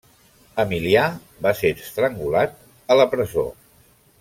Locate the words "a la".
2.95-3.07